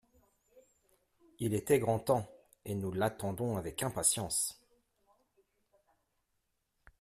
Il 1.37 1.53
était 1.53 1.77
grand 1.77 1.99
temps, 1.99 2.27
et 2.65 2.73
nous 2.73 2.91
l’attendons 2.91 3.57
avec 3.57 3.83
impatience. 3.83 4.59